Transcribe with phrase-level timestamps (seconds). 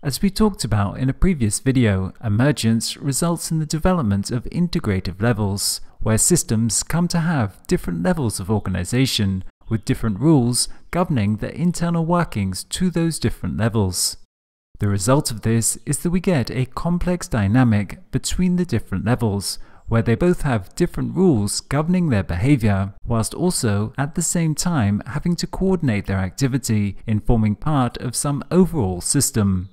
[0.00, 5.20] As we talked about in a previous video, emergence results in the development of integrative
[5.20, 11.52] levels, where systems come to have different levels of organization, with different rules governing the
[11.52, 14.18] internal workings to those different levels.
[14.78, 19.58] The result of this is that we get a complex dynamic between the different levels,
[19.88, 25.02] where they both have different rules governing their behavior, whilst also at the same time
[25.06, 29.70] having to coordinate their activity in forming part of some overall system.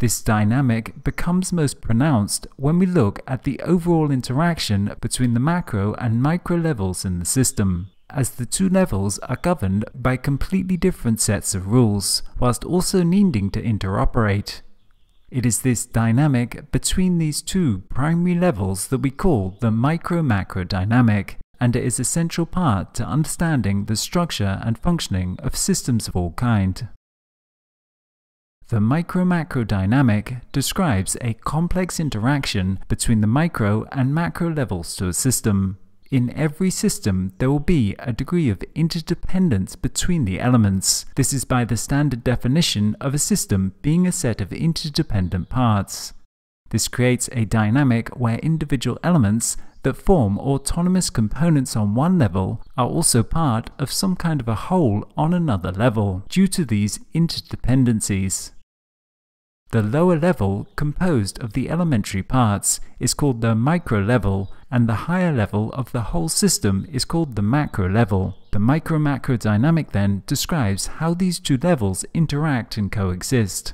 [0.00, 5.94] This dynamic becomes most pronounced when we look at the overall interaction between the macro
[5.94, 11.20] and micro levels in the system, as the two levels are governed by completely different
[11.20, 14.62] sets of rules, whilst also needing to interoperate.
[15.30, 21.38] It is this dynamic between these two primary levels that we call the micro-macro dynamic,
[21.60, 26.16] and it is a central part to understanding the structure and functioning of systems of
[26.16, 26.88] all kind.
[28.68, 35.12] The micro-macro dynamic describes a complex interaction between the micro and macro levels to a
[35.12, 35.76] system.
[36.10, 41.04] In every system, there will be a degree of interdependence between the elements.
[41.14, 46.14] This is by the standard definition of a system being a set of interdependent parts.
[46.70, 52.88] This creates a dynamic where individual elements that form autonomous components on one level are
[52.88, 58.50] also part of some kind of a whole on another level due to these interdependencies.
[59.70, 65.06] The lower level, composed of the elementary parts, is called the micro level, and the
[65.06, 68.36] higher level of the whole system is called the macro level.
[68.52, 73.72] The micro-macro dynamic then describes how these two levels interact and coexist.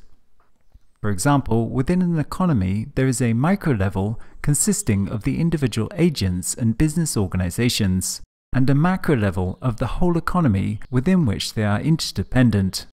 [1.03, 6.55] For example, within an economy, there is a micro level consisting of the individual agents
[6.55, 8.21] and business organizations,
[8.53, 12.87] and a macro level of the whole economy within which they are interdependent.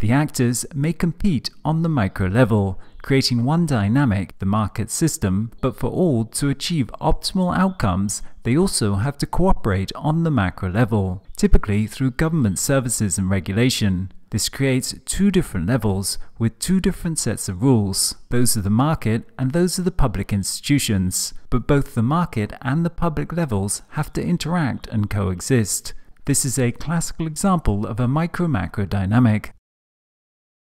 [0.00, 5.76] The actors may compete on the micro level, creating one dynamic, the market system, but
[5.76, 11.23] for all to achieve optimal outcomes, they also have to cooperate on the macro level,
[11.36, 14.12] typically through government services and regulation.
[14.30, 18.16] This creates two different levels with two different sets of rules.
[18.30, 21.34] Those of the market and those of the public institutions.
[21.50, 25.94] But both the market and the public levels have to interact and coexist.
[26.24, 29.53] This is a classical example of a micro-macro dynamic.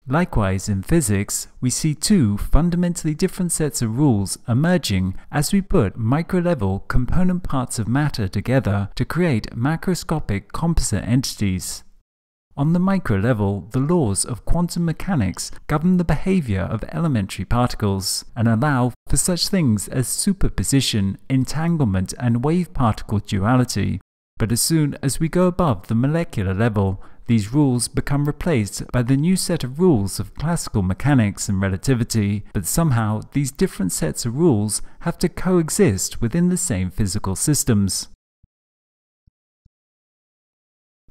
[0.06, 5.96] Likewise, in physics, we see two fundamentally different sets of rules emerging as we put
[5.96, 11.84] micro-level component parts of matter together to create macroscopic composite entities.
[12.54, 18.26] On the micro level, the laws of quantum mechanics govern the behavior of elementary particles
[18.36, 24.00] and allow for such things as superposition, entanglement, and wave-particle duality.
[24.36, 29.02] But as soon as we go above the molecular level, these rules become replaced by
[29.02, 34.26] the new set of rules of classical mechanics and relativity, but somehow these different sets
[34.26, 38.08] of rules have to coexist within the same physical systems.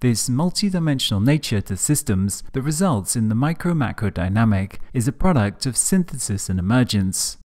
[0.01, 5.77] This multidimensional nature to systems that results in the micro-macro dynamic is a product of
[5.77, 7.37] synthesis and emergence.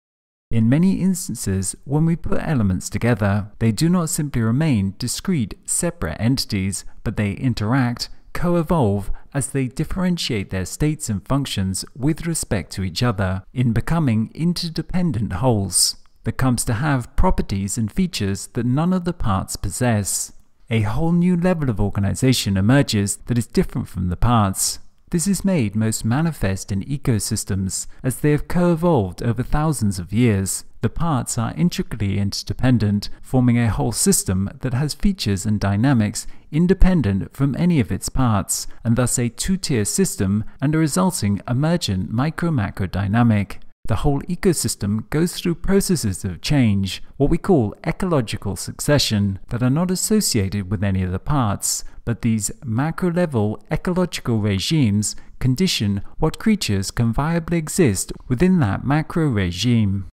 [0.50, 6.18] In many instances, when we put elements together, they do not simply remain discrete, separate
[6.20, 12.84] entities, but they interact, co-evolve as they differentiate their states and functions with respect to
[12.84, 18.94] each other in becoming interdependent wholes that comes to have properties and features that none
[18.94, 20.34] of the parts possess.
[20.70, 24.78] A whole new level of organization emerges that is different from the parts.
[25.09, 30.66] This is made most manifest in ecosystems as they have co-evolved over thousands of years.
[30.81, 37.34] The parts are intricately interdependent, forming a whole system that has features and dynamics independent
[37.34, 42.88] from any of its parts, and thus a two-tier system and a resulting emergent micro-macro
[42.88, 49.64] dynamic the whole ecosystem goes through processes of change, what we call ecological succession, that
[49.64, 56.39] are not associated with any of the parts, but these macro-level ecological regimes condition what
[56.39, 60.07] creatures can viably exist within that macro regime.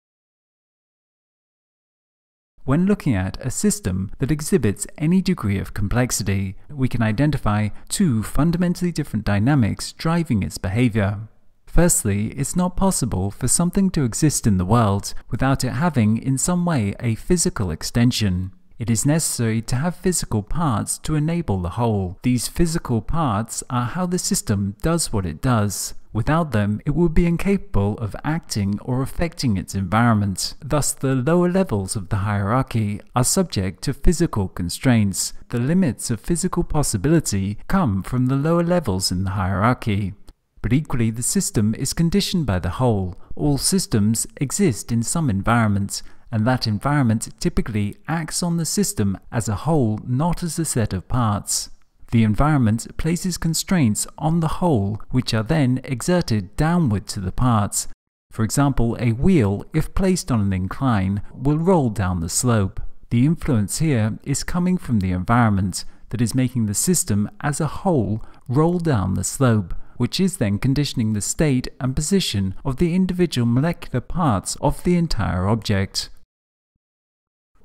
[2.65, 8.23] When looking at a system that exhibits any degree of complexity, we can identify two
[8.23, 11.29] fundamentally different dynamics driving its behavior.
[11.75, 16.38] Firstly, it's not possible for something to exist in the world without it having in
[16.38, 18.53] some way a physical extension.
[18.79, 22.21] It is necessary to have physical parts to enable the whole.
[22.23, 25.94] These physical parts are how the system does what it does.
[26.12, 30.55] Without them, it would be incapable of acting or affecting its environment.
[30.65, 35.32] Thus, the lower levels of the hierarchy are subject to physical constraints.
[35.49, 40.15] The limits of physical possibility come from the lower levels in the hierarchy.
[40.64, 43.14] But equally the system is conditioned by the whole.
[43.37, 46.00] All systems exist in some environment,
[46.32, 50.94] and that environment typically acts on the system as a whole, not as a set
[50.94, 51.69] of parts.
[52.12, 57.87] The environment places constraints on the whole, which are then exerted downward to the parts.
[58.32, 62.81] For example, a wheel, if placed on an incline, will roll down the slope.
[63.11, 67.66] The influence here is coming from the environment that is making the system as a
[67.66, 72.94] whole roll down the slope which is then conditioning the state and position of the
[72.94, 76.11] individual molecular parts of the entire object.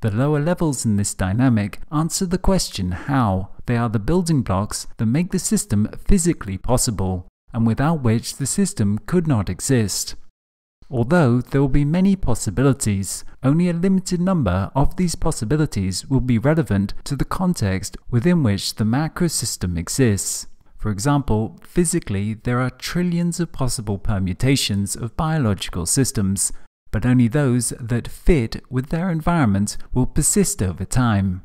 [0.01, 3.49] The lower levels in this dynamic answer the question how.
[3.65, 8.47] They are the building blocks that make the system physically possible, and without which the
[8.47, 10.15] system could not exist.
[10.89, 16.39] Although there will be many possibilities, only a limited number of these possibilities will be
[16.39, 20.47] relevant to the context within which the macro system exists.
[20.79, 26.53] For example, physically, there are trillions of possible permutations of biological systems,
[26.89, 31.41] but only those that fit with their environment will persist over time.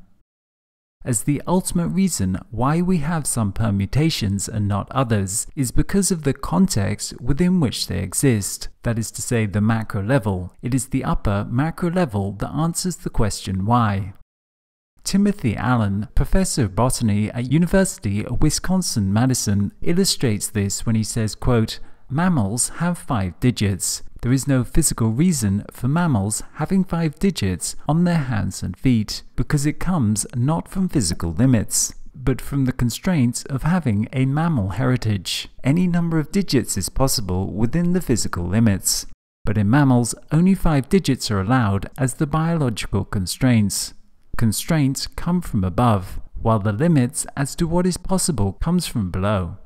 [1.05, 6.23] As the ultimate reason why we have some permutations and not others is because of
[6.23, 10.55] the context within which they exist, that is to say, the macro level.
[10.63, 14.15] It is the upper macro level that answers the question why.
[15.05, 21.79] Timothy Allen, professor of botany at University of Wisconsin-Madison, illustrates this when he says, quote,
[22.11, 24.03] Mammals have five digits.
[24.23, 29.23] There is no physical reason for mammals having five digits on their hands and feet,
[29.37, 34.71] because it comes not from physical limits, but from the constraints of having a mammal
[34.71, 35.49] heritage.
[35.63, 39.07] Any number of digits is possible within the physical limits,
[39.45, 43.93] but in mammals only five digits are allowed as the biological constraints.
[44.37, 49.59] Constraints come from above, while the limits as to what is possible comes from below.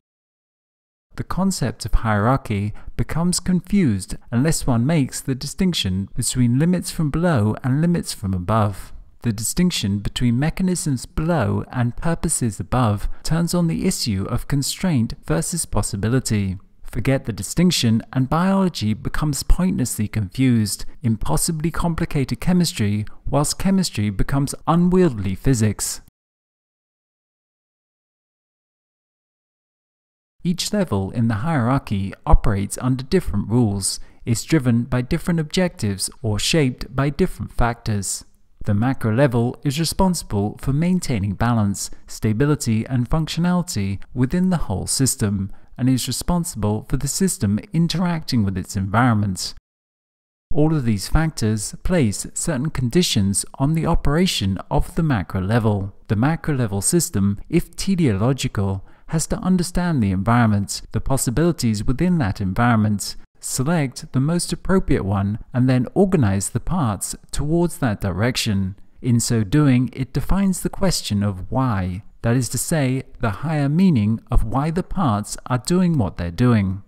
[1.17, 7.57] The concept of hierarchy becomes confused unless one makes the distinction between limits from below
[7.65, 8.93] and limits from above.
[9.23, 15.67] The distinction between mechanisms below and purposes above turns on the issue of constraint versus
[15.67, 16.59] possibility.
[16.85, 25.35] Forget the distinction, and biology becomes pointlessly confused, impossibly complicated chemistry, whilst chemistry becomes unwieldy
[25.35, 26.01] physics.
[30.45, 36.39] Each level in the hierarchy operates under different rules, is driven by different objectives, or
[36.39, 38.25] shaped by different factors.
[38.65, 45.53] The macro level is responsible for maintaining balance, stability, and functionality within the whole system,
[45.77, 49.55] and is responsible for the system interacting with its environment.
[50.51, 55.93] All of these factors place certain conditions on the operation of the macro level.
[56.09, 62.41] The macro level system, if teleological, has to understand the environment, the possibilities within that
[62.41, 68.75] environment, select the most appropriate one, and then organize the parts towards that direction.
[69.03, 73.69] In so doing, it defines the question of why, that is to say, the higher
[73.69, 76.83] meaning of why the parts are doing what they're doing.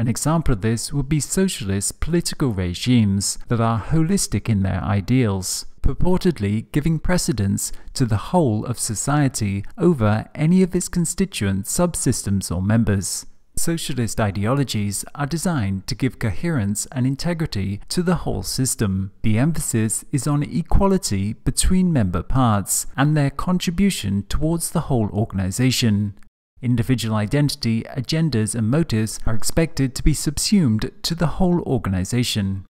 [0.00, 5.66] An example of this would be socialist political regimes that are holistic in their ideals,
[5.82, 12.62] purportedly giving precedence to the whole of society over any of its constituent subsystems or
[12.62, 13.26] members.
[13.56, 19.12] Socialist ideologies are designed to give coherence and integrity to the whole system.
[19.20, 26.14] The emphasis is on equality between member parts and their contribution towards the whole organization.
[26.62, 32.66] Individual identity, agendas, and motives are expected to be subsumed to the whole organization.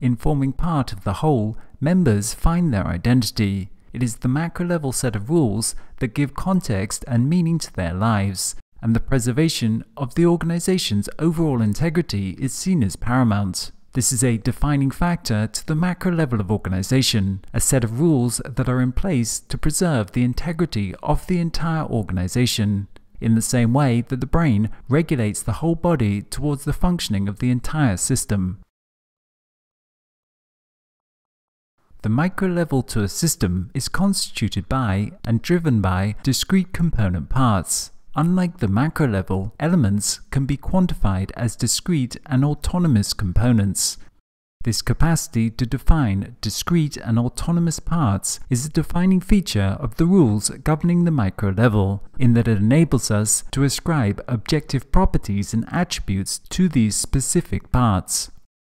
[0.00, 3.70] In forming part of the whole, members find their identity.
[3.92, 7.94] It is the macro level set of rules that give context and meaning to their
[7.94, 13.70] lives, and the preservation of the organization's overall integrity is seen as paramount.
[13.92, 18.40] This is a defining factor to the macro level of organization, a set of rules
[18.44, 22.88] that are in place to preserve the integrity of the entire organization,
[23.22, 27.38] in the same way that the brain regulates the whole body towards the functioning of
[27.38, 28.60] the entire system.
[32.02, 37.92] The micro level to a system is constituted by and driven by discrete component parts,
[38.14, 43.96] Unlike the macro level, elements can be quantified as discrete and autonomous components.
[44.64, 50.50] This capacity to define discrete and autonomous parts is a defining feature of the rules
[50.50, 56.38] governing the micro level, in that it enables us to ascribe objective properties and attributes
[56.38, 58.30] to these specific parts.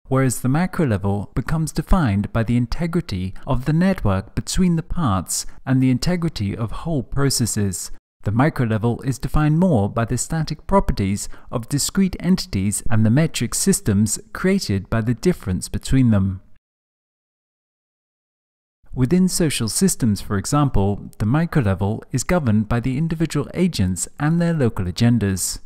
[0.08, 5.44] Whereas the macro level becomes defined by the integrity of the network between the parts
[5.66, 7.90] and the integrity of whole processes,
[8.24, 13.10] The micro level is defined more by the static properties of discrete entities and the
[13.10, 16.40] metric systems created by the difference between them.
[18.94, 24.40] Within social systems, for example, the micro level is governed by the individual agents and
[24.40, 25.58] their local agendas.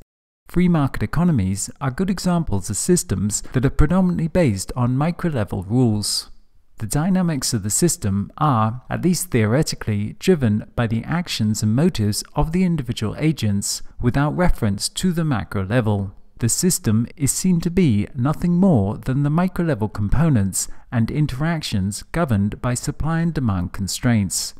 [0.49, 5.63] Free market economies are good examples of systems that are predominantly based on micro level
[5.63, 6.31] rules.
[6.79, 12.23] The dynamics of the system are, at least theoretically, driven by the actions and motives
[12.37, 16.15] of the individual agents without reference to the macro level.
[16.39, 22.05] The system is seen to be nothing more than the micro level components and interactions
[22.13, 24.55] governed by supply and demand constraints.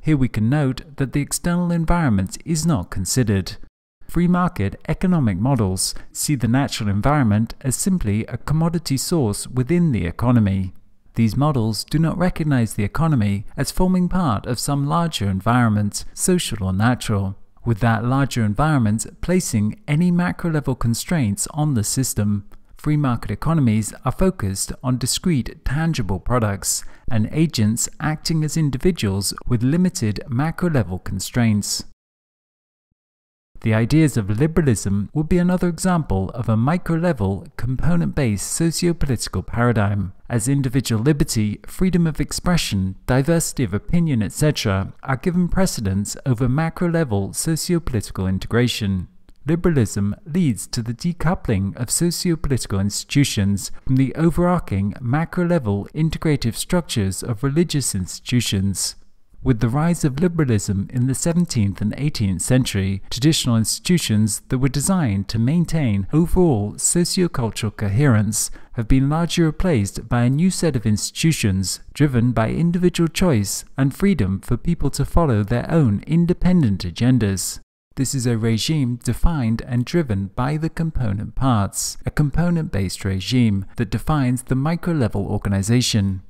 [0.00, 3.58] Here we can note that the external environment is not considered.
[4.08, 10.06] Free market economic models see the natural environment as simply a commodity source within the
[10.06, 10.72] economy.
[11.18, 16.62] These models do not recognize the economy as forming part of some larger environment, social
[16.62, 22.44] or natural, with that larger environment placing any macro level constraints on the system.
[22.76, 29.64] Free market economies are focused on discrete, tangible products and agents acting as individuals with
[29.64, 31.82] limited macro level constraints.
[33.60, 40.46] The ideas of liberalism would be another example of a micro-level, component-based socio-political paradigm, as
[40.46, 44.92] individual liberty, freedom of expression, diversity of opinion, etc.
[45.02, 49.08] are given precedence over macro-level socio-political integration.
[49.44, 57.42] Liberalism leads to the decoupling of socio-political institutions from the overarching macro-level integrative structures of
[57.42, 58.94] religious institutions.
[59.40, 64.68] With the rise of liberalism in the 17th and 18th century, traditional institutions that were
[64.68, 70.84] designed to maintain overall sociocultural coherence have been largely replaced by a new set of
[70.84, 77.60] institutions driven by individual choice and freedom for people to follow their own independent agendas.
[77.94, 83.90] This is a regime defined and driven by the component parts, a component-based regime that
[83.90, 86.22] defines the micro-level organization.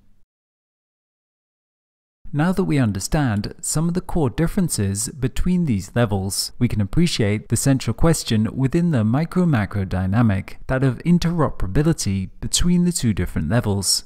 [2.32, 7.48] Now that we understand some of the core differences between these levels, we can appreciate
[7.48, 14.04] the central question within the micro-macro dynamic, that of interoperability between the two different levels.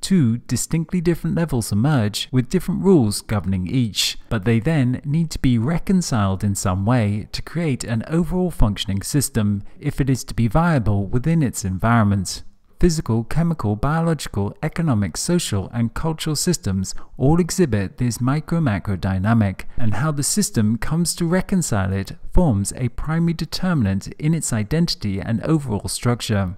[0.00, 5.38] Two distinctly different levels emerge with different rules governing each, but they then need to
[5.38, 10.32] be reconciled in some way to create an overall functioning system if it is to
[10.32, 12.44] be viable within its environment
[12.78, 20.10] physical, chemical, biological, economic, social, and cultural systems all exhibit this micro-macro dynamic, and how
[20.10, 25.88] the system comes to reconcile it forms a primary determinant in its identity and overall
[25.88, 26.56] structure.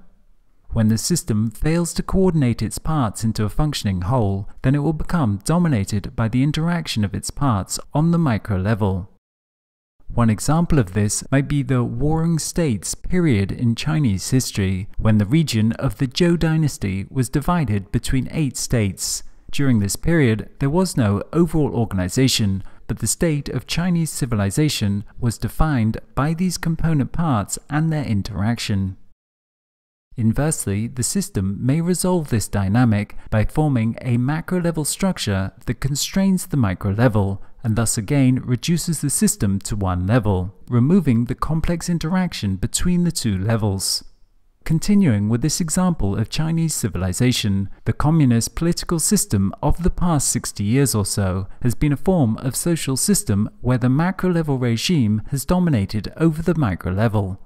[0.70, 4.92] When the system fails to coordinate its parts into a functioning whole, then it will
[4.92, 9.08] become dominated by the interaction of its parts on the micro level.
[10.14, 15.26] One example of this might be the Warring States period in Chinese history, when the
[15.26, 19.22] region of the Zhou dynasty was divided between eight states.
[19.50, 25.38] During this period, there was no overall organization, but the state of Chinese civilization was
[25.38, 28.96] defined by these component parts and their interaction.
[30.18, 36.56] Inversely, the system may resolve this dynamic by forming a macro-level structure that constrains the
[36.56, 43.04] micro-level, and thus again reduces the system to one level, removing the complex interaction between
[43.04, 44.02] the two levels.
[44.64, 50.64] Continuing with this example of Chinese civilization, the communist political system of the past 60
[50.64, 55.44] years or so has been a form of social system where the macro-level regime has
[55.44, 57.40] dominated over the micro-level.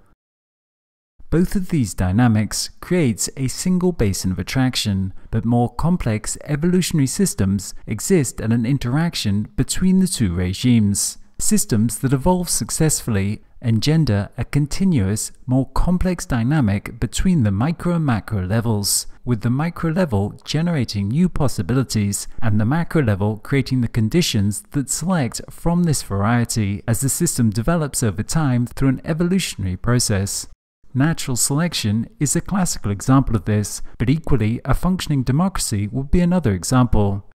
[1.33, 7.73] Both of these dynamics creates a single basin of attraction, but more complex evolutionary systems
[7.87, 11.17] exist at an interaction between the two regimes.
[11.39, 18.47] Systems that evolve successfully engender a continuous, more complex dynamic between the micro and macro
[18.47, 24.65] levels, with the micro level generating new possibilities and the macro level creating the conditions
[24.73, 30.47] that select from this variety as the system develops over time through an evolutionary process.
[30.95, 36.21] Natural selection is a classical example of this, but equally a functioning democracy would be
[36.21, 37.31] another example.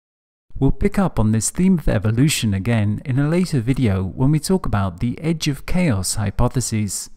[0.60, 4.40] We'll pick up on this theme of evolution again in a later video when we
[4.40, 7.10] talk about the edge of chaos hypotheses.